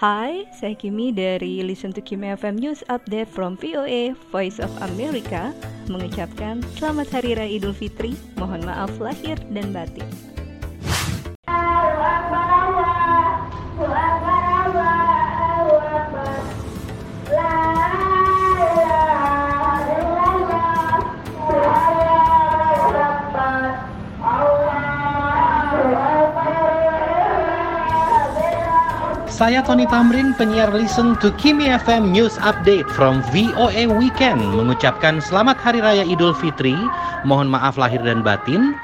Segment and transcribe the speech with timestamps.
[0.00, 5.52] Hai, saya Kimi dari Listen to Kimi FM News Update from VOA Voice of America
[5.92, 8.16] mengucapkan Selamat Hari Raya Idul Fitri.
[8.40, 10.08] Mohon maaf lahir dan batin.
[29.40, 35.56] Saya Tony Tamrin, penyiar Listen to Kimi FM News Update from VOA Weekend mengucapkan selamat
[35.56, 36.76] Hari Raya Idul Fitri.
[37.24, 38.76] Mohon maaf lahir dan batin.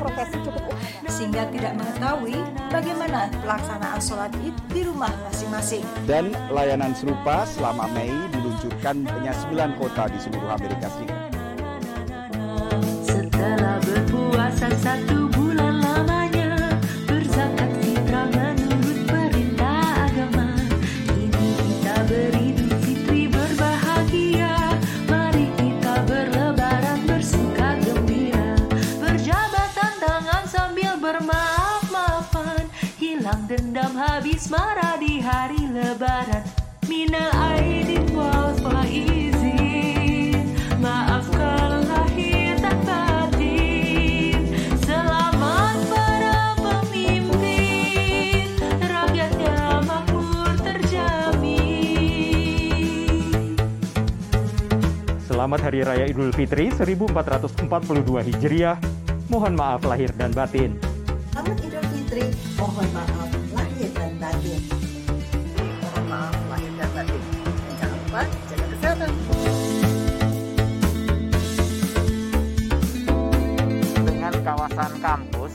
[0.00, 0.72] Profesi cukup
[1.12, 2.36] sehingga tidak mengetahui
[2.72, 5.84] bagaimana pelaksanaan sholat id di rumah masing-masing.
[6.08, 11.19] Dan layanan serupa selama Mei diluncurkan hanya 9 kota di seluruh Amerika Serikat.
[33.50, 36.46] Dendam habis marah di hari lebaran.
[36.86, 40.54] Minal aidin wal faizin
[41.90, 44.54] lahir dan batin.
[44.86, 48.54] Selamat para pemimpin.
[48.78, 51.58] Rakyatnya makmur terjamin.
[55.26, 57.66] Selamat Hari Raya Idul Fitri 1442
[58.30, 58.78] Hijriah.
[59.26, 60.78] Mohon maaf lahir dan batin.
[61.34, 63.39] Selamat Idul Fitri, mohon maaf
[74.80, 75.54] kawasan kampus,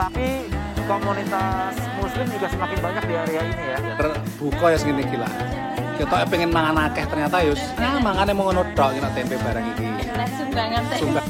[0.00, 0.48] tapi
[0.88, 3.78] komunitas muslim juga semakin banyak di area ini ya.
[4.00, 5.28] Terbuka ya segini gila.
[6.00, 7.60] Kita pengen mangan akeh ternyata yus.
[7.76, 9.88] Nah, mangane mau ngono tok kena tempe barang iki.
[10.40, 10.82] Sumbangan.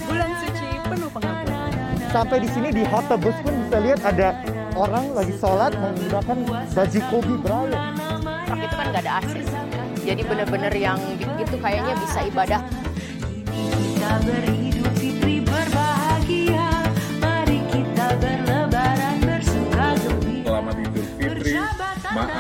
[0.06, 1.70] Bulan suci penuh pengampunan.
[2.14, 4.38] sampai di sini di halte bus pun bisa lihat ada
[4.78, 6.38] orang lagi sholat menggunakan
[6.70, 7.74] baju kobi Braille.
[8.46, 9.32] truk itu kan nggak ada AC.
[10.04, 12.60] Jadi bener-bener yang itu kayaknya bisa ibadah
[13.48, 14.73] Kita beridul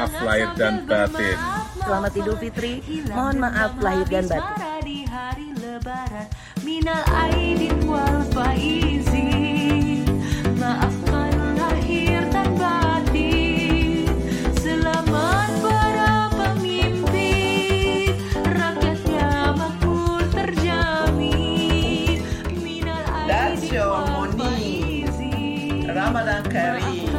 [0.04, 1.32] maaf lahir dan batin.
[1.80, 4.84] Selamat Idul Fitri, mohon maaf lahir dan batin.
[4.84, 6.28] di hari lebaran.
[6.60, 10.04] Minal aidin wal faizin.
[10.60, 14.12] Maafkan lahir dan batin.
[14.60, 18.12] Selamat para pemimpin.
[18.44, 22.20] Rakyatnya makmur terjamin.
[22.60, 25.88] Minal aidin wal faizin.
[25.88, 27.13] Ramadan Kareem.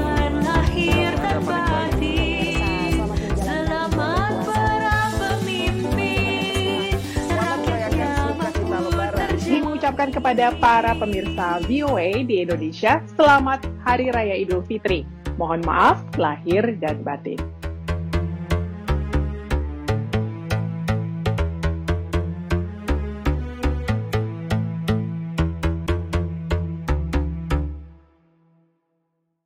[9.86, 15.06] Mengucapkan kepada para pemirsa VOA di Indonesia selamat Hari Raya Idul Fitri.
[15.38, 17.55] Mohon maaf lahir dan batin.